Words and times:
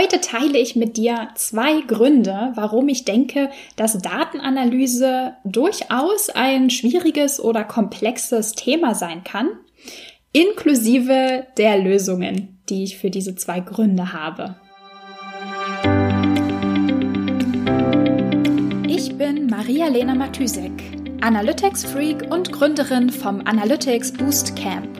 Heute 0.00 0.22
teile 0.22 0.56
ich 0.56 0.76
mit 0.76 0.96
dir 0.96 1.28
zwei 1.34 1.82
Gründe, 1.82 2.52
warum 2.54 2.88
ich 2.88 3.04
denke, 3.04 3.50
dass 3.76 3.98
Datenanalyse 3.98 5.34
durchaus 5.44 6.30
ein 6.30 6.70
schwieriges 6.70 7.38
oder 7.38 7.64
komplexes 7.64 8.52
Thema 8.52 8.94
sein 8.94 9.24
kann, 9.24 9.50
inklusive 10.32 11.46
der 11.58 11.76
Lösungen, 11.76 12.62
die 12.70 12.84
ich 12.84 12.96
für 12.96 13.10
diese 13.10 13.34
zwei 13.34 13.60
Gründe 13.60 14.14
habe. 14.14 14.56
Ich 18.88 19.18
bin 19.18 19.48
Maria-Lena 19.48 20.14
Matysek, 20.14 20.72
Analytics-Freak 21.20 22.32
und 22.32 22.50
Gründerin 22.52 23.10
vom 23.10 23.42
Analytics 23.44 24.12
Boost 24.12 24.56
Camp. 24.56 24.99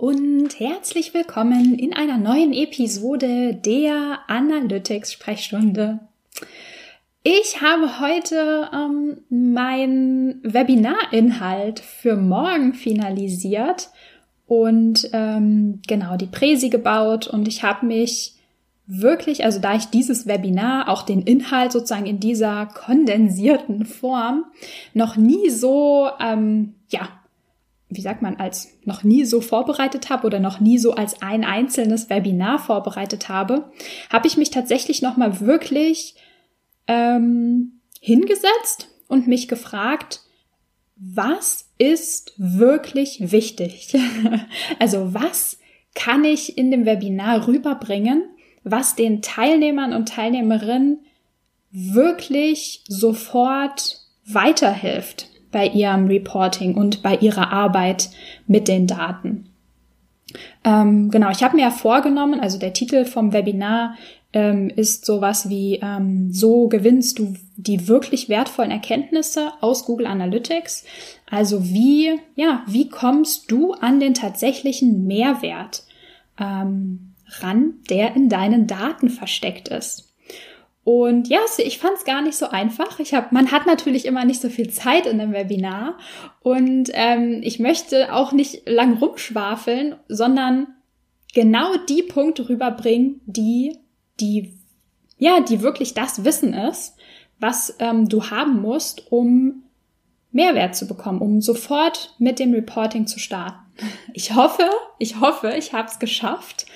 Und 0.00 0.60
herzlich 0.60 1.14
willkommen 1.14 1.78
in 1.78 1.94
einer 1.94 2.18
neuen 2.18 2.52
Episode 2.52 3.54
der 3.54 4.18
Analytics 4.26 5.10
Sprechstunde. 5.12 6.00
Ich 7.22 7.62
habe 7.62 7.98
heute 7.98 8.68
ähm, 8.74 9.18
mein 9.30 10.40
Webinarinhalt 10.42 11.80
für 11.80 12.16
morgen 12.16 12.74
finalisiert 12.74 13.88
und 14.46 15.08
ähm, 15.14 15.80
genau 15.88 16.18
die 16.18 16.26
Präsi 16.26 16.68
gebaut 16.68 17.26
und 17.26 17.48
ich 17.48 17.62
habe 17.62 17.86
mich 17.86 18.34
wirklich, 18.86 19.44
also 19.44 19.60
da 19.60 19.76
ich 19.76 19.86
dieses 19.86 20.26
Webinar, 20.26 20.90
auch 20.90 21.04
den 21.04 21.22
Inhalt 21.22 21.72
sozusagen 21.72 22.06
in 22.06 22.20
dieser 22.20 22.66
kondensierten 22.66 23.86
Form 23.86 24.44
noch 24.92 25.16
nie 25.16 25.48
so, 25.48 26.10
ähm, 26.20 26.74
ja, 26.88 27.08
wie 27.88 28.00
sagt 28.00 28.20
man, 28.20 28.36
als 28.36 28.76
noch 28.84 29.04
nie 29.04 29.24
so 29.24 29.40
vorbereitet 29.40 30.10
habe 30.10 30.26
oder 30.26 30.40
noch 30.40 30.58
nie 30.58 30.78
so 30.78 30.94
als 30.94 31.22
ein 31.22 31.44
einzelnes 31.44 32.10
Webinar 32.10 32.58
vorbereitet 32.58 33.28
habe, 33.28 33.70
habe 34.10 34.26
ich 34.26 34.36
mich 34.36 34.50
tatsächlich 34.50 35.02
nochmal 35.02 35.40
wirklich 35.40 36.16
ähm, 36.88 37.80
hingesetzt 38.00 38.88
und 39.06 39.28
mich 39.28 39.46
gefragt, 39.46 40.22
was 40.96 41.70
ist 41.78 42.34
wirklich 42.38 43.30
wichtig? 43.30 43.94
also 44.80 45.14
was 45.14 45.58
kann 45.94 46.24
ich 46.24 46.58
in 46.58 46.70
dem 46.70 46.86
Webinar 46.86 47.46
rüberbringen, 47.46 48.24
was 48.64 48.96
den 48.96 49.22
Teilnehmern 49.22 49.92
und 49.92 50.08
Teilnehmerinnen 50.08 51.04
wirklich 51.70 52.82
sofort 52.88 54.00
weiterhilft 54.24 55.28
bei 55.56 55.68
ihrem 55.68 56.08
Reporting 56.08 56.74
und 56.74 57.02
bei 57.02 57.16
ihrer 57.16 57.50
Arbeit 57.50 58.10
mit 58.46 58.68
den 58.68 58.86
Daten. 58.86 59.48
Ähm, 60.64 61.10
genau, 61.10 61.30
ich 61.30 61.42
habe 61.42 61.56
mir 61.56 61.62
ja 61.62 61.70
vorgenommen, 61.70 62.40
also 62.40 62.58
der 62.58 62.74
Titel 62.74 63.06
vom 63.06 63.32
Webinar 63.32 63.94
ähm, 64.34 64.68
ist 64.68 65.06
sowas 65.06 65.48
wie 65.48 65.80
ähm, 65.82 66.30
So 66.30 66.68
gewinnst 66.68 67.18
du 67.18 67.32
die 67.56 67.88
wirklich 67.88 68.28
wertvollen 68.28 68.70
Erkenntnisse 68.70 69.50
aus 69.62 69.86
Google 69.86 70.08
Analytics. 70.08 70.84
Also 71.30 71.64
wie, 71.64 72.20
ja, 72.34 72.62
wie 72.66 72.90
kommst 72.90 73.50
du 73.50 73.72
an 73.72 73.98
den 73.98 74.12
tatsächlichen 74.12 75.06
Mehrwert 75.06 75.84
ähm, 76.38 77.14
ran, 77.40 77.76
der 77.88 78.14
in 78.14 78.28
deinen 78.28 78.66
Daten 78.66 79.08
versteckt 79.08 79.68
ist? 79.68 80.12
Und 80.86 81.26
ja, 81.26 81.40
ich 81.58 81.78
fand 81.78 81.96
es 81.96 82.04
gar 82.04 82.22
nicht 82.22 82.36
so 82.36 82.46
einfach. 82.46 83.00
Ich 83.00 83.12
habe, 83.12 83.26
man 83.32 83.50
hat 83.50 83.66
natürlich 83.66 84.04
immer 84.04 84.24
nicht 84.24 84.40
so 84.40 84.48
viel 84.48 84.70
Zeit 84.70 85.06
in 85.06 85.20
einem 85.20 85.32
Webinar 85.32 85.98
und 86.42 86.90
ähm, 86.92 87.40
ich 87.42 87.58
möchte 87.58 88.14
auch 88.14 88.30
nicht 88.30 88.68
lang 88.68 88.98
rumschwafeln, 88.98 89.96
sondern 90.06 90.68
genau 91.34 91.76
die 91.88 92.04
Punkte 92.04 92.48
rüberbringen, 92.48 93.20
die 93.26 93.76
die 94.20 94.60
ja, 95.18 95.40
die 95.40 95.60
wirklich 95.60 95.92
das 95.92 96.24
Wissen 96.24 96.54
ist, 96.54 96.94
was 97.40 97.74
ähm, 97.80 98.08
du 98.08 98.30
haben 98.30 98.62
musst, 98.62 99.10
um 99.10 99.64
Mehrwert 100.36 100.76
zu 100.76 100.86
bekommen, 100.86 101.20
um 101.20 101.40
sofort 101.40 102.14
mit 102.18 102.38
dem 102.38 102.52
Reporting 102.52 103.06
zu 103.06 103.18
starten. 103.18 103.58
Ich 104.12 104.34
hoffe, 104.34 104.64
ich 104.98 105.20
hoffe, 105.20 105.54
ich 105.56 105.72
habe 105.72 105.88
es 105.88 105.98
geschafft. 105.98 106.66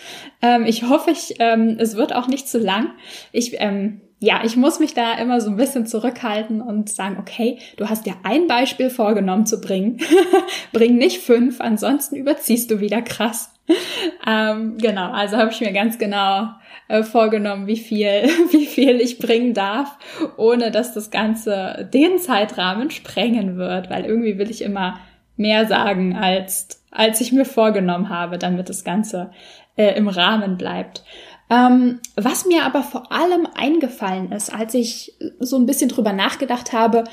Ähm, 0.43 0.65
ich 0.67 0.83
hoffe, 0.83 1.11
ich, 1.11 1.37
ähm, 1.39 1.77
es 1.79 1.95
wird 1.95 2.15
auch 2.15 2.27
nicht 2.27 2.49
zu 2.49 2.59
lang. 2.59 2.91
Ich, 3.33 3.55
ähm, 3.59 4.01
ja, 4.19 4.43
ich 4.45 4.57
muss 4.57 4.81
mich 4.81 4.93
da 4.93 5.15
immer 5.15 5.41
so 5.41 5.51
ein 5.51 5.57
bisschen 5.57 5.87
zurückhalten 5.87 6.61
und 6.61 6.91
sagen, 6.91 7.17
okay, 7.19 7.59
du 7.77 7.89
hast 7.89 8.05
dir 8.05 8.17
ein 8.23 8.47
Beispiel 8.49 8.91
vorgenommen 8.91 9.47
zu 9.47 9.61
bringen. 9.61 9.99
Bring 10.73 10.97
nicht 10.97 11.23
fünf, 11.23 11.61
ansonsten 11.61 12.17
überziehst 12.17 12.71
du 12.71 12.81
wieder 12.81 13.01
krass. 13.01 13.51
Ähm, 14.27 14.77
genau, 14.77 15.11
also 15.13 15.39
habe 15.39 15.51
ich 15.51 15.61
mir 15.61 15.73
ganz 15.73 15.99
genau 15.99 16.49
äh, 16.89 17.03
vorgenommen, 17.03 17.67
wie 17.67 17.79
viel, 17.79 18.07
wie 18.51 18.67
viel 18.67 19.01
ich 19.01 19.19
bringen 19.19 19.55
darf, 19.55 19.97
ohne 20.37 20.71
dass 20.71 20.93
das 20.93 21.11
Ganze 21.11 21.89
den 21.93 22.19
Zeitrahmen 22.19 22.91
sprengen 22.91 23.57
wird, 23.57 23.89
weil 23.89 24.05
irgendwie 24.05 24.39
will 24.39 24.51
ich 24.51 24.63
immer 24.63 25.01
mehr 25.37 25.67
sagen, 25.67 26.17
als, 26.17 26.85
als 26.91 27.21
ich 27.21 27.33
mir 27.33 27.47
vorgenommen 27.47 28.11
habe, 28.11 28.39
damit 28.39 28.69
das 28.69 28.85
Ganze 28.85 29.31
äh, 29.77 29.97
im 29.97 30.09
Rahmen 30.09 30.59
bleibt. 30.59 31.03
Ähm, 31.49 31.99
was 32.15 32.45
mir 32.47 32.65
aber 32.65 32.83
vor 32.83 33.11
allem 33.11 33.49
eingefallen 33.57 34.31
ist, 34.33 34.55
als 34.55 34.75
ich 34.75 35.15
so 35.41 35.57
ein 35.57 35.67
bisschen 35.67 35.89
drüber 35.89 36.13
nachgedacht 36.13 36.73
habe, 36.73 37.05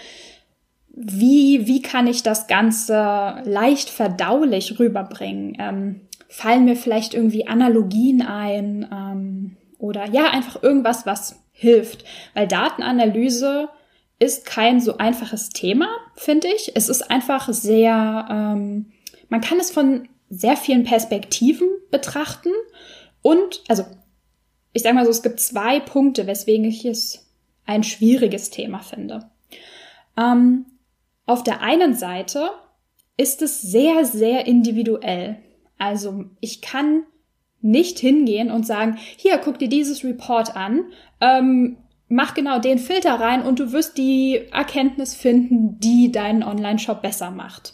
wie, 0.90 1.68
wie 1.68 1.82
kann 1.82 2.08
ich 2.08 2.24
das 2.24 2.48
Ganze 2.48 3.42
leicht 3.46 3.90
verdaulich 3.90 4.80
rüberbringen? 4.80 5.56
Ähm, 5.60 6.02
fallen 6.30 6.66
mir 6.66 6.76
vielleicht 6.76 7.14
irgendwie 7.14 7.48
Analogien 7.48 8.22
ein 8.22 8.88
ähm, 8.92 9.58
oder 9.78 10.10
ja, 10.10 10.30
einfach 10.30 10.62
irgendwas, 10.62 11.06
was 11.06 11.44
hilft. 11.52 12.04
Weil 12.34 12.48
Datenanalyse 12.48 13.70
ist 14.20 14.46
kein 14.46 14.80
so 14.80 14.98
einfaches 14.98 15.50
Thema, 15.50 15.90
finde 16.16 16.48
ich. 16.48 16.72
Es 16.76 16.90
ist 16.90 17.10
einfach 17.12 17.52
sehr, 17.52 18.28
ähm, 18.30 18.88
man 19.30 19.42
kann 19.42 19.60
es 19.60 19.72
von 19.72 20.08
sehr 20.30 20.58
vielen 20.58 20.84
Perspektiven 20.84 21.68
betrachten. 21.92 22.50
Und, 23.22 23.64
also, 23.68 23.86
ich 24.74 24.82
sage 24.84 24.96
mal 24.96 25.06
so, 25.06 25.12
es 25.12 25.24
gibt 25.24 25.40
zwei 25.40 25.80
Punkte, 25.80 26.28
weswegen 26.28 26.66
ich 26.66 26.86
es 26.86 27.28
ein 27.66 27.84
schwieriges 27.84 28.50
Thema 28.50 28.80
finde. 28.80 29.30
Ähm, 30.18 30.66
auf 31.26 31.44
der 31.44 31.62
einen 31.62 31.94
Seite 31.94 32.50
ist 33.18 33.42
es 33.42 33.62
sehr, 33.62 34.06
sehr 34.06 34.46
individuell. 34.48 35.38
Also 35.78 36.26
ich 36.40 36.62
kann 36.62 37.04
nicht 37.62 38.00
hingehen 38.00 38.52
und 38.52 38.66
sagen, 38.66 38.98
hier, 39.18 39.38
guck 39.38 39.60
dir 39.60 39.70
dieses 39.70 40.04
Report 40.04 40.56
an, 40.56 40.86
ähm, 41.22 41.78
mach 42.08 42.34
genau 42.34 42.60
den 42.60 42.80
Filter 42.80 43.16
rein 43.16 43.42
und 43.44 43.60
du 43.60 43.72
wirst 43.72 43.98
die 43.98 44.42
Erkenntnis 44.52 45.16
finden, 45.16 45.80
die 45.80 46.12
deinen 46.12 46.44
Online-Shop 46.44 47.02
besser 47.02 47.32
macht. 47.32 47.74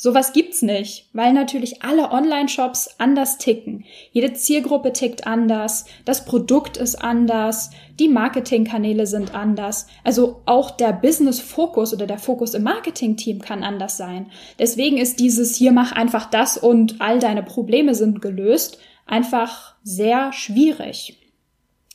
Sowas 0.00 0.32
gibt's 0.32 0.62
nicht, 0.62 1.08
weil 1.12 1.32
natürlich 1.32 1.82
alle 1.82 2.12
Online-Shops 2.12 2.88
anders 2.98 3.36
ticken. 3.36 3.84
Jede 4.12 4.32
Zielgruppe 4.32 4.92
tickt 4.92 5.26
anders, 5.26 5.86
das 6.04 6.24
Produkt 6.24 6.76
ist 6.76 6.94
anders, 6.94 7.70
die 7.98 8.06
Marketingkanäle 8.06 9.08
sind 9.08 9.34
anders. 9.34 9.88
Also 10.04 10.40
auch 10.46 10.70
der 10.70 10.92
Business-Fokus 10.92 11.92
oder 11.92 12.06
der 12.06 12.20
Fokus 12.20 12.54
im 12.54 12.62
Marketing-Team 12.62 13.40
kann 13.40 13.64
anders 13.64 13.96
sein. 13.96 14.30
Deswegen 14.60 14.98
ist 14.98 15.18
dieses 15.18 15.56
hier 15.56 15.72
mach 15.72 15.90
einfach 15.90 16.30
das 16.30 16.56
und 16.56 17.00
all 17.00 17.18
deine 17.18 17.42
Probleme 17.42 17.96
sind 17.96 18.22
gelöst 18.22 18.78
einfach 19.04 19.74
sehr 19.82 20.32
schwierig. 20.32 21.18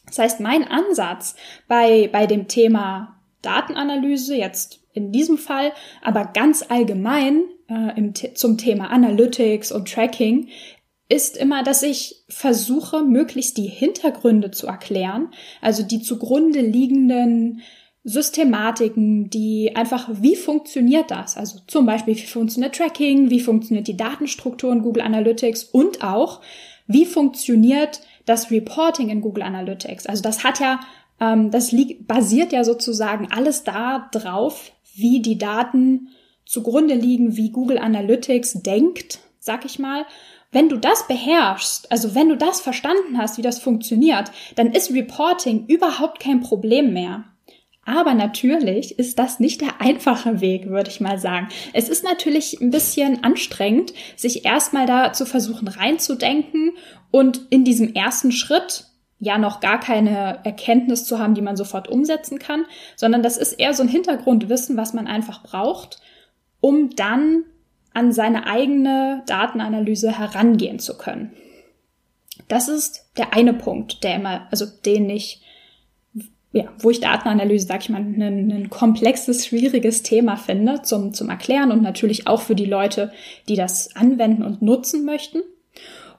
Das 0.08 0.20
heißt, 0.20 0.40
mein 0.42 0.68
Ansatz 0.68 1.36
bei, 1.70 2.10
bei 2.12 2.28
dem 2.28 2.50
Thema 2.50 3.16
Datenanalyse 3.42 4.36
jetzt 4.36 4.83
in 4.94 5.12
diesem 5.12 5.38
Fall, 5.38 5.72
aber 6.02 6.26
ganz 6.34 6.66
allgemein 6.68 7.44
äh, 7.70 7.98
im, 7.98 8.14
zum 8.16 8.58
Thema 8.58 8.90
Analytics 8.90 9.72
und 9.72 9.92
Tracking 9.92 10.50
ist 11.10 11.38
immer, 11.38 11.64
dass 11.64 11.84
ich 11.84 12.24
versuche, 12.30 13.04
möglichst 13.04 13.58
die 13.58 13.68
Hintergründe 13.68 14.52
zu 14.52 14.68
erklären, 14.68 15.30
also 15.62 15.84
die 15.84 16.02
zugrunde 16.02 16.62
liegenden 16.62 17.62
Systematiken, 18.04 19.30
die 19.30 19.76
einfach, 19.76 20.10
wie 20.12 20.36
funktioniert 20.36 21.10
das? 21.10 21.38
Also 21.38 21.60
zum 21.68 21.86
Beispiel, 21.86 22.16
wie 22.18 22.22
funktioniert 22.22 22.76
Tracking, 22.76 23.30
wie 23.30 23.40
funktioniert 23.40 23.88
die 23.88 23.96
Datenstruktur 23.96 24.74
in 24.74 24.82
Google 24.82 25.04
Analytics 25.04 25.64
und 25.64 26.04
auch, 26.04 26.42
wie 26.86 27.06
funktioniert 27.06 28.02
das 28.26 28.52
Reporting 28.52 29.10
in 29.10 29.22
Google 29.22 29.44
Analytics? 29.44 30.06
Also 30.06 30.22
das 30.22 30.44
hat 30.44 30.60
ja, 30.60 30.82
ähm, 31.22 31.50
das 31.50 31.72
liegt, 31.72 32.08
basiert 32.08 32.52
ja 32.52 32.66
sozusagen 32.66 33.30
alles 33.32 33.64
da 33.64 34.10
drauf, 34.12 34.73
wie 34.94 35.22
die 35.22 35.38
Daten 35.38 36.10
zugrunde 36.46 36.96
liegen, 36.96 37.36
wie 37.36 37.52
Google 37.52 37.78
Analytics 37.78 38.62
denkt, 38.64 39.20
sag 39.40 39.66
ich 39.66 39.80
mal. 39.80 40.06
Wenn 40.52 40.70
du 40.70 40.78
das 40.78 41.08
beherrschst, 41.08 41.92
also 41.92 42.14
wenn 42.14 42.30
du 42.30 42.38
das 42.38 42.62
verstanden 42.62 43.18
hast, 43.18 43.38
wie 43.38 43.42
das 43.42 43.60
funktioniert, 43.60 44.32
dann 44.56 44.72
ist 44.72 44.94
Reporting 44.94 45.66
überhaupt 45.68 46.20
kein 46.20 46.42
Problem 46.42 46.94
mehr. 46.94 47.26
Aber 47.86 48.14
natürlich 48.14 48.98
ist 48.98 49.20
das 49.20 49.40
nicht 49.40 49.62
der 49.62 49.82
einfache 49.82 50.40
Weg, 50.40 50.70
würde 50.70 50.90
ich 50.90 51.02
mal 51.02 51.20
sagen. 51.20 51.50
Es 51.74 51.90
ist 51.90 52.04
natürlich 52.04 52.62
ein 52.62 52.72
bisschen 52.72 53.24
anstrengend, 53.24 53.94
sich 54.16 54.46
erstmal 54.46 54.86
da 54.86 55.12
zu 55.12 55.26
versuchen 55.26 55.68
reinzudenken 55.68 56.72
und 57.12 57.42
in 57.50 57.66
diesem 57.66 57.94
ersten 57.94 58.32
Schritt 58.32 58.86
ja 59.20 59.38
noch 59.38 59.60
gar 59.60 59.80
keine 59.80 60.40
Erkenntnis 60.44 61.06
zu 61.06 61.20
haben, 61.20 61.34
die 61.34 61.42
man 61.42 61.56
sofort 61.56 61.88
umsetzen 61.88 62.40
kann, 62.40 62.66
sondern 62.96 63.24
das 63.24 63.38
ist 63.38 63.54
eher 63.54 63.74
so 63.74 63.84
ein 63.84 63.90
Hintergrundwissen, 63.90 64.78
was 64.78 64.94
man 64.94 65.08
einfach 65.08 65.44
braucht, 65.44 66.02
um 66.60 66.90
dann 66.96 67.44
an 67.94 68.12
seine 68.12 68.48
eigene 68.48 69.24
Datenanalyse 69.28 70.18
herangehen 70.18 70.80
zu 70.80 70.98
können. 70.98 71.32
Das 72.48 72.68
ist 72.68 73.12
der 73.18 73.34
eine 73.34 73.54
Punkt, 73.54 74.04
der 74.04 74.16
immer, 74.16 74.48
also 74.50 74.66
den 74.66 75.10
ich, 75.10 75.42
ja, 76.52 76.66
wo 76.80 76.90
ich 76.90 77.00
Datenanalyse, 77.00 77.68
sag 77.68 77.82
ich 77.82 77.90
mal, 77.90 78.02
ein, 78.02 78.52
ein 78.52 78.70
komplexes, 78.70 79.46
schwieriges 79.46 80.04
Thema 80.04 80.36
finde 80.36 80.82
zum, 80.82 81.14
zum 81.14 81.30
Erklären 81.30 81.72
und 81.72 81.82
natürlich 81.82 82.28
auch 82.28 82.42
für 82.42 82.56
die 82.56 82.66
Leute, 82.66 83.12
die 83.48 83.56
das 83.56 83.96
anwenden 83.96 84.44
und 84.44 84.62
nutzen 84.62 85.06
möchten. 85.06 85.42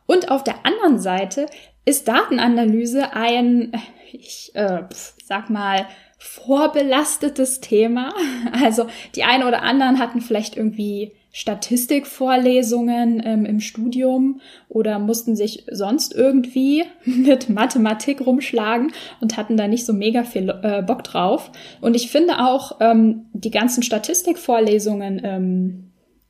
Und 0.06 0.30
auf 0.30 0.44
der 0.44 0.64
anderen 0.64 0.98
Seite 0.98 1.46
ist 1.84 2.08
Datenanalyse 2.08 3.12
ein, 3.12 3.72
ich 4.12 4.52
äh, 4.54 4.82
sag 5.24 5.50
mal, 5.50 5.86
vorbelastetes 6.18 7.60
Thema. 7.60 8.14
Also 8.52 8.86
die 9.14 9.24
einen 9.24 9.44
oder 9.44 9.62
anderen 9.62 9.98
hatten 9.98 10.20
vielleicht 10.20 10.56
irgendwie 10.56 11.12
Statistikvorlesungen 11.32 13.20
ähm, 13.24 13.44
im 13.44 13.58
Studium 13.58 14.40
oder 14.68 15.00
mussten 15.00 15.34
sich 15.34 15.64
sonst 15.70 16.14
irgendwie 16.14 16.84
mit 17.04 17.48
Mathematik 17.48 18.24
rumschlagen 18.24 18.92
und 19.20 19.36
hatten 19.36 19.56
da 19.56 19.66
nicht 19.66 19.84
so 19.84 19.92
mega 19.92 20.22
viel 20.22 20.48
äh, 20.62 20.82
Bock 20.82 21.02
drauf. 21.02 21.50
Und 21.80 21.96
ich 21.96 22.10
finde 22.10 22.38
auch 22.38 22.76
ähm, 22.80 23.26
die 23.32 23.50
ganzen 23.50 23.82
Statistikvorlesungen 23.82 25.20
ähm, 25.24 25.83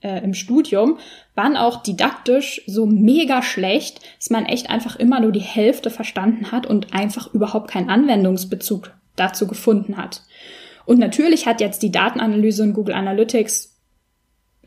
äh, 0.05 0.23
im 0.23 0.35
Studium 0.35 0.99
waren 1.35 1.57
auch 1.57 1.83
didaktisch 1.83 2.63
so 2.67 2.87
mega 2.87 3.43
schlecht, 3.43 4.01
dass 4.19 4.31
man 4.31 4.47
echt 4.47 4.71
einfach 4.71 4.97
immer 4.97 5.21
nur 5.21 5.33
die 5.33 5.41
Hälfte 5.41 5.91
verstanden 5.91 6.53
hat 6.53 6.67
und 6.67 6.93
einfach 6.93 7.33
überhaupt 7.33 7.71
keinen 7.71 7.91
Anwendungsbezug 7.91 8.93
dazu 9.17 9.47
gefunden 9.47 9.97
hat. 9.97 10.23
Und 10.85 10.99
natürlich 10.99 11.47
hat 11.47 11.61
jetzt 11.61 11.83
die 11.83 11.91
Datenanalyse 11.91 12.63
in 12.63 12.75
Google 12.75 12.95
Analytics 12.95 13.73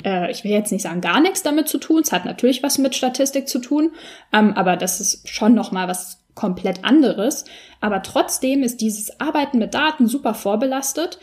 äh, 0.04 0.32
ich 0.32 0.44
will 0.44 0.52
jetzt 0.52 0.72
nicht 0.72 0.84
sagen 0.84 1.02
gar 1.02 1.22
nichts 1.22 1.44
damit 1.44 1.68
zu 1.68 1.78
tun. 1.78 2.02
Es 2.02 2.12
hat 2.12 2.26
natürlich 2.26 2.64
was 2.64 2.78
mit 2.78 2.96
Statistik 2.96 3.48
zu 3.48 3.60
tun, 3.60 3.92
ähm, 4.34 4.54
aber 4.54 4.76
das 4.76 5.00
ist 5.00 5.30
schon 5.30 5.54
noch 5.54 5.72
mal 5.72 5.88
was 5.88 6.24
komplett 6.36 6.84
anderes. 6.84 7.46
Aber 7.82 8.04
trotzdem 8.04 8.64
ist 8.64 8.82
dieses 8.82 9.20
Arbeiten 9.20 9.58
mit 9.58 9.74
Daten 9.74 10.08
super 10.08 10.34
vorbelastet 10.34 11.20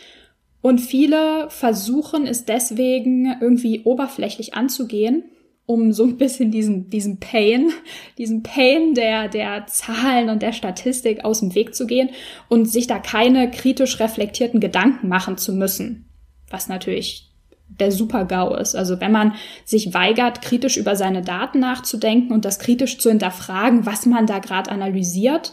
und 0.65 0.79
viele 0.79 1.51
versuchen 1.51 2.27
es 2.27 2.47
deswegen 2.47 3.37
irgendwie 3.39 3.83
oberflächlich 3.85 4.55
anzugehen, 4.55 5.25
um 5.67 5.93
so 5.93 6.05
ein 6.05 6.17
bisschen 6.17 6.51
diesen, 6.51 6.89
diesen 6.89 7.21
Pain, 7.21 7.71
diesen 8.17 8.43
Pain 8.43 8.95
der, 8.95 9.29
der 9.29 9.67
Zahlen 9.67 10.31
und 10.31 10.41
der 10.41 10.55
Statistik 10.55 11.23
aus 11.23 11.41
dem 11.41 11.55
Weg 11.55 11.75
zu 11.75 11.87
gehen 11.87 12.09
und 12.49 12.65
sich 12.65 12.87
da 12.87 12.99
keine 12.99 13.51
kritisch 13.51 14.01
reflektierten 14.01 14.59
Gedanken 14.59 15.07
machen 15.07 15.37
zu 15.37 15.53
müssen. 15.53 16.09
Was 16.49 16.67
natürlich 16.67 17.31
der 17.69 17.93
Super-GAU 17.93 18.55
ist. 18.55 18.75
Also 18.75 19.03
wenn 19.03 19.13
man 19.13 19.35
sich 19.67 19.93
weigert, 19.93 20.41
kritisch 20.41 20.79
über 20.79 20.97
seine 20.97 21.21
Daten 21.21 21.59
nachzudenken 21.61 22.33
und 22.33 22.47
das 22.47 22.59
kritisch 22.59 22.97
zu 22.97 23.11
hinterfragen, 23.11 23.85
was 23.85 24.07
man 24.07 24.27
da 24.27 24.39
gerade 24.39 24.71
analysiert 24.71 25.53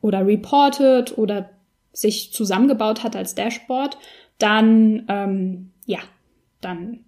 oder 0.00 0.26
reportet 0.26 1.16
oder 1.16 1.48
sich 1.92 2.32
zusammengebaut 2.32 3.04
hat 3.04 3.14
als 3.14 3.36
Dashboard, 3.36 3.98
dann 4.38 5.04
ähm, 5.08 5.72
ja, 5.86 5.98
dann 6.60 7.04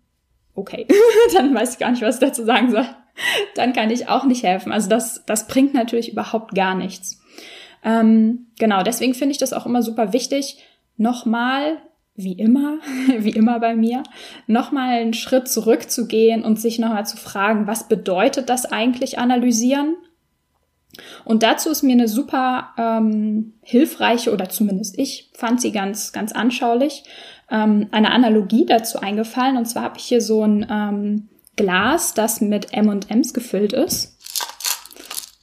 okay, 0.54 0.86
dann 1.34 1.54
weiß 1.54 1.74
ich 1.74 1.78
gar 1.78 1.90
nicht, 1.90 2.02
was 2.02 2.16
ich 2.16 2.20
dazu 2.20 2.44
sagen 2.44 2.70
soll. 2.70 2.86
Dann 3.54 3.72
kann 3.72 3.90
ich 3.90 4.08
auch 4.08 4.24
nicht 4.24 4.44
helfen. 4.44 4.72
Also 4.72 4.88
das, 4.88 5.24
das 5.26 5.46
bringt 5.46 5.74
natürlich 5.74 6.12
überhaupt 6.12 6.54
gar 6.54 6.74
nichts. 6.74 7.20
Ähm, 7.84 8.46
genau, 8.58 8.82
deswegen 8.82 9.14
finde 9.14 9.32
ich 9.32 9.38
das 9.38 9.52
auch 9.52 9.66
immer 9.66 9.82
super 9.82 10.12
wichtig, 10.12 10.58
nochmal 10.96 11.78
wie 12.14 12.34
immer, 12.34 12.78
wie 13.18 13.30
immer 13.30 13.60
bei 13.60 13.74
mir, 13.74 14.02
nochmal 14.46 15.00
einen 15.00 15.14
Schritt 15.14 15.48
zurückzugehen 15.48 16.44
und 16.44 16.60
sich 16.60 16.78
nochmal 16.78 17.06
zu 17.06 17.16
fragen, 17.16 17.66
was 17.66 17.88
bedeutet 17.88 18.48
das 18.48 18.66
eigentlich 18.66 19.18
analysieren? 19.18 19.96
Und 21.24 21.42
dazu 21.42 21.70
ist 21.70 21.82
mir 21.82 21.92
eine 21.92 22.08
super 22.08 22.70
ähm, 22.76 23.54
hilfreiche, 23.62 24.32
oder 24.32 24.48
zumindest 24.48 24.98
ich 24.98 25.30
fand 25.34 25.60
sie 25.60 25.72
ganz, 25.72 26.12
ganz 26.12 26.32
anschaulich, 26.32 27.04
ähm, 27.50 27.88
eine 27.90 28.12
Analogie 28.12 28.66
dazu 28.66 29.00
eingefallen. 29.00 29.56
Und 29.56 29.66
zwar 29.66 29.82
habe 29.82 29.98
ich 29.98 30.04
hier 30.04 30.20
so 30.20 30.42
ein 30.44 30.66
ähm, 30.70 31.28
Glas, 31.56 32.14
das 32.14 32.40
mit 32.40 32.72
M&Ms 32.72 33.34
gefüllt 33.34 33.72
ist. 33.72 34.16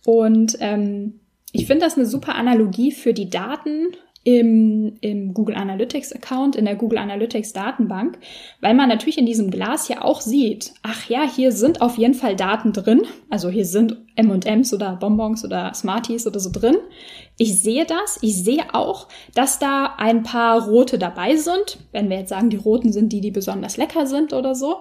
Und 0.05 0.57
ähm, 0.61 1.19
ich 1.51 1.67
finde 1.67 1.85
das 1.85 1.95
eine 1.95 2.05
super 2.05 2.35
Analogie 2.35 2.91
für 2.91 3.13
die 3.13 3.29
Daten, 3.29 3.87
im, 4.23 4.97
im 5.01 5.33
Google 5.33 5.55
Analytics 5.55 6.11
Account, 6.13 6.55
in 6.55 6.65
der 6.65 6.75
Google 6.75 6.97
Analytics 6.97 7.53
Datenbank, 7.53 8.17
weil 8.59 8.73
man 8.73 8.89
natürlich 8.89 9.17
in 9.17 9.25
diesem 9.25 9.49
Glas 9.51 9.87
ja 9.87 10.01
auch 10.01 10.21
sieht, 10.21 10.73
ach 10.83 11.07
ja, 11.09 11.23
hier 11.23 11.51
sind 11.51 11.81
auf 11.81 11.97
jeden 11.97 12.13
Fall 12.13 12.35
Daten 12.35 12.73
drin, 12.73 13.03
also 13.29 13.49
hier 13.49 13.65
sind 13.65 13.97
M&Ms 14.15 14.73
oder 14.73 14.95
Bonbons 14.95 15.45
oder 15.45 15.73
Smarties 15.73 16.27
oder 16.27 16.39
so 16.39 16.51
drin. 16.51 16.75
Ich 17.37 17.61
sehe 17.61 17.85
das, 17.85 18.19
ich 18.21 18.43
sehe 18.43 18.73
auch, 18.73 19.07
dass 19.33 19.59
da 19.59 19.95
ein 19.97 20.23
paar 20.23 20.67
rote 20.67 20.97
dabei 20.97 21.35
sind, 21.35 21.77
wenn 21.91 22.09
wir 22.09 22.17
jetzt 22.17 22.29
sagen, 22.29 22.49
die 22.49 22.57
roten 22.57 22.91
sind 22.91 23.13
die, 23.13 23.21
die 23.21 23.31
besonders 23.31 23.77
lecker 23.77 24.07
sind 24.07 24.33
oder 24.33 24.55
so. 24.55 24.79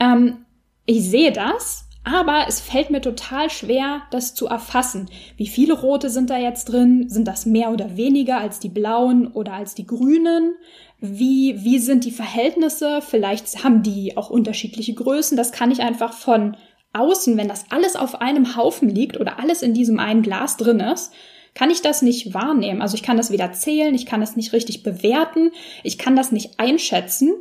Ähm, 0.00 0.44
ich 0.86 1.08
sehe 1.08 1.32
das, 1.32 1.88
aber 2.04 2.44
es 2.48 2.60
fällt 2.60 2.90
mir 2.90 3.00
total 3.00 3.48
schwer, 3.50 4.02
das 4.10 4.34
zu 4.34 4.46
erfassen. 4.46 5.08
Wie 5.36 5.46
viele 5.46 5.72
rote 5.72 6.10
sind 6.10 6.28
da 6.30 6.38
jetzt 6.38 6.66
drin? 6.66 7.08
Sind 7.08 7.26
das 7.26 7.46
mehr 7.46 7.70
oder 7.70 7.96
weniger 7.96 8.38
als 8.38 8.60
die 8.60 8.68
blauen 8.68 9.26
oder 9.28 9.54
als 9.54 9.74
die 9.74 9.86
grünen? 9.86 10.54
Wie, 11.00 11.64
wie 11.64 11.78
sind 11.78 12.04
die 12.04 12.10
Verhältnisse? 12.10 13.00
Vielleicht 13.00 13.64
haben 13.64 13.82
die 13.82 14.16
auch 14.16 14.30
unterschiedliche 14.30 14.94
Größen. 14.94 15.36
Das 15.36 15.50
kann 15.50 15.70
ich 15.70 15.80
einfach 15.80 16.12
von 16.12 16.56
außen, 16.92 17.36
wenn 17.36 17.48
das 17.48 17.66
alles 17.70 17.96
auf 17.96 18.20
einem 18.20 18.56
Haufen 18.56 18.88
liegt 18.88 19.18
oder 19.18 19.38
alles 19.38 19.62
in 19.62 19.74
diesem 19.74 19.98
einen 19.98 20.22
Glas 20.22 20.56
drin 20.56 20.80
ist, 20.80 21.12
kann 21.54 21.70
ich 21.70 21.82
das 21.82 22.02
nicht 22.02 22.34
wahrnehmen. 22.34 22.82
Also 22.82 22.96
ich 22.96 23.02
kann 23.02 23.16
das 23.16 23.30
weder 23.30 23.52
zählen, 23.52 23.94
ich 23.94 24.06
kann 24.06 24.20
das 24.20 24.36
nicht 24.36 24.52
richtig 24.52 24.82
bewerten, 24.82 25.52
ich 25.82 25.98
kann 25.98 26.16
das 26.16 26.32
nicht 26.32 26.58
einschätzen. 26.58 27.32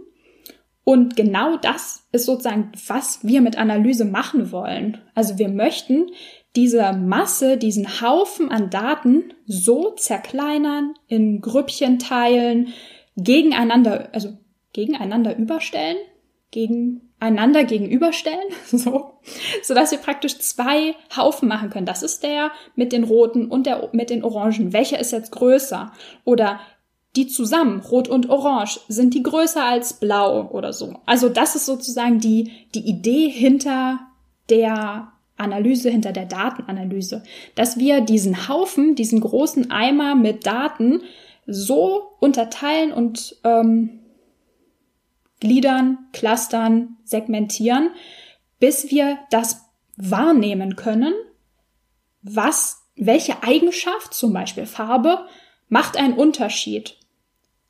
Und 0.85 1.15
genau 1.15 1.57
das 1.57 2.05
ist 2.11 2.25
sozusagen, 2.25 2.71
was 2.87 3.25
wir 3.25 3.41
mit 3.41 3.57
Analyse 3.57 4.05
machen 4.05 4.51
wollen. 4.51 4.99
Also 5.15 5.37
wir 5.37 5.47
möchten 5.47 6.07
diese 6.55 6.93
Masse, 6.93 7.57
diesen 7.57 8.01
Haufen 8.01 8.51
an 8.51 8.69
Daten 8.69 9.33
so 9.45 9.91
zerkleinern, 9.91 10.93
in 11.07 11.41
Grüppchen 11.41 11.99
teilen, 11.99 12.73
gegeneinander, 13.15 14.09
also 14.11 14.37
gegeneinander 14.73 15.35
überstellen, 15.37 15.97
gegeneinander 16.51 17.63
gegenüberstellen, 17.63 18.49
so, 18.65 19.13
so 19.63 19.73
dass 19.73 19.91
wir 19.91 19.99
praktisch 19.99 20.37
zwei 20.39 20.95
Haufen 21.15 21.47
machen 21.47 21.69
können. 21.69 21.85
Das 21.85 22.03
ist 22.03 22.23
der 22.23 22.51
mit 22.75 22.91
den 22.91 23.03
roten 23.05 23.47
und 23.47 23.65
der 23.65 23.89
mit 23.93 24.09
den 24.09 24.23
orangen. 24.23 24.73
Welcher 24.73 24.99
ist 24.99 25.11
jetzt 25.11 25.31
größer? 25.31 25.91
Oder 26.25 26.59
die 27.15 27.27
zusammen, 27.27 27.81
rot 27.81 28.07
und 28.07 28.29
orange, 28.29 28.79
sind 28.87 29.13
die 29.13 29.23
größer 29.23 29.63
als 29.63 29.93
blau 29.93 30.47
oder 30.49 30.73
so. 30.73 30.95
Also 31.05 31.29
das 31.29 31.55
ist 31.55 31.65
sozusagen 31.65 32.19
die, 32.19 32.51
die 32.73 32.87
Idee 32.87 33.29
hinter 33.29 33.99
der 34.49 35.11
Analyse, 35.37 35.89
hinter 35.89 36.11
der 36.11 36.25
Datenanalyse, 36.25 37.23
dass 37.55 37.77
wir 37.77 38.01
diesen 38.01 38.47
Haufen, 38.47 38.95
diesen 38.95 39.19
großen 39.19 39.71
Eimer 39.71 40.15
mit 40.15 40.45
Daten 40.45 41.01
so 41.45 42.13
unterteilen 42.19 42.93
und 42.93 43.35
ähm, 43.43 43.99
gliedern, 45.39 45.97
clustern, 46.13 46.97
segmentieren, 47.03 47.89
bis 48.59 48.91
wir 48.91 49.19
das 49.29 49.65
wahrnehmen 49.97 50.75
können, 50.75 51.13
was, 52.21 52.83
welche 52.95 53.43
Eigenschaft, 53.43 54.13
zum 54.13 54.33
Beispiel 54.33 54.65
Farbe, 54.65 55.25
macht 55.67 55.97
einen 55.97 56.13
Unterschied 56.13 56.95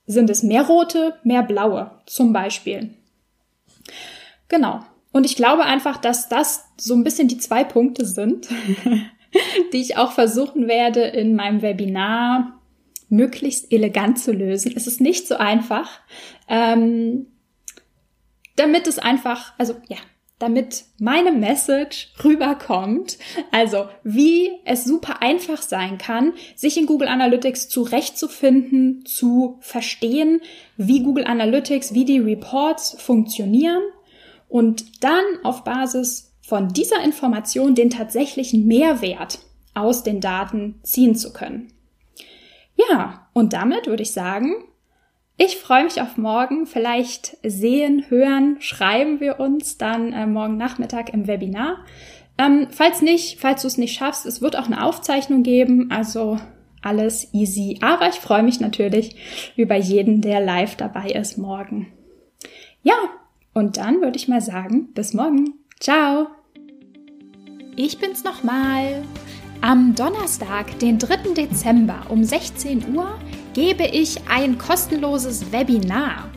sind 0.05 0.29
es 0.29 0.43
mehr 0.43 0.63
rote, 0.63 1.19
mehr 1.23 1.43
blaue 1.43 1.91
zum 2.05 2.33
Beispiel. 2.33 2.93
Genau. 4.49 4.81
Und 5.11 5.25
ich 5.25 5.35
glaube 5.35 5.63
einfach, 5.63 5.97
dass 5.97 6.27
das 6.27 6.65
so 6.77 6.95
ein 6.95 7.03
bisschen 7.03 7.27
die 7.27 7.37
zwei 7.37 7.63
Punkte 7.63 8.05
sind, 8.05 8.47
die 9.73 9.81
ich 9.81 9.97
auch 9.97 10.11
versuchen 10.11 10.67
werde 10.67 11.01
in 11.01 11.35
meinem 11.35 11.61
Webinar 11.61 12.59
möglichst 13.09 13.71
elegant 13.71 14.19
zu 14.19 14.31
lösen. 14.31 14.73
Es 14.75 14.87
ist 14.87 14.99
nicht 14.99 15.27
so 15.27 15.35
einfach. 15.35 16.01
Ähm, 16.47 17.27
damit 18.55 18.87
es 18.87 18.99
einfach, 18.99 19.53
also 19.57 19.75
ja, 19.87 19.97
damit 20.43 20.83
meine 20.99 21.31
Message 21.31 22.11
rüberkommt. 22.21 23.17
Also, 23.51 23.85
wie 24.03 24.51
es 24.65 24.83
super 24.83 25.21
einfach 25.21 25.61
sein 25.61 25.97
kann, 25.97 26.33
sich 26.55 26.77
in 26.77 26.85
Google 26.85 27.07
Analytics 27.07 27.69
zurechtzufinden, 27.69 29.05
zu 29.05 29.57
verstehen, 29.61 30.41
wie 30.75 31.01
Google 31.01 31.25
Analytics, 31.25 31.93
wie 31.93 32.03
die 32.03 32.19
Reports 32.19 32.97
funktionieren 32.99 33.81
und 34.49 35.01
dann 35.01 35.23
auf 35.43 35.63
Basis 35.63 36.33
von 36.41 36.67
dieser 36.67 37.01
Information 37.01 37.73
den 37.73 37.89
tatsächlichen 37.89 38.67
Mehrwert 38.67 39.39
aus 39.73 40.03
den 40.03 40.19
Daten 40.19 40.79
ziehen 40.83 41.15
zu 41.15 41.31
können. 41.31 41.71
Ja, 42.75 43.29
und 43.31 43.53
damit 43.53 43.87
würde 43.87 44.03
ich 44.03 44.11
sagen, 44.11 44.55
ich 45.37 45.57
freue 45.57 45.83
mich 45.83 46.01
auf 46.01 46.17
morgen. 46.17 46.65
Vielleicht 46.65 47.37
sehen, 47.43 48.05
hören, 48.09 48.57
schreiben 48.59 49.19
wir 49.19 49.39
uns 49.39 49.77
dann 49.77 50.13
äh, 50.13 50.27
morgen 50.27 50.57
Nachmittag 50.57 51.13
im 51.13 51.27
Webinar. 51.27 51.85
Ähm, 52.37 52.67
falls 52.71 53.01
nicht, 53.01 53.39
falls 53.39 53.61
du 53.61 53.67
es 53.67 53.77
nicht 53.77 53.95
schaffst, 53.95 54.25
es 54.25 54.41
wird 54.41 54.57
auch 54.57 54.67
eine 54.67 54.83
Aufzeichnung 54.83 55.43
geben. 55.43 55.91
Also 55.91 56.39
alles 56.81 57.33
easy. 57.33 57.79
Aber 57.81 58.09
ich 58.09 58.15
freue 58.15 58.43
mich 58.43 58.59
natürlich 58.59 59.15
über 59.55 59.75
jeden, 59.75 60.21
der 60.21 60.39
live 60.39 60.75
dabei 60.75 61.09
ist 61.11 61.37
morgen. 61.37 61.87
Ja, 62.83 62.95
und 63.53 63.77
dann 63.77 64.01
würde 64.01 64.17
ich 64.17 64.27
mal 64.27 64.41
sagen, 64.41 64.93
bis 64.93 65.13
morgen. 65.13 65.53
Ciao. 65.79 66.27
Ich 67.75 67.97
bin's 67.97 68.23
nochmal. 68.23 69.03
Am 69.61 69.95
Donnerstag, 69.95 70.77
den 70.79 70.99
3. 70.99 71.33
Dezember 71.35 72.01
um 72.09 72.23
16 72.23 72.95
Uhr 72.95 73.17
gebe 73.53 73.85
ich 73.85 74.17
ein 74.29 74.57
kostenloses 74.57 75.51
Webinar. 75.51 76.29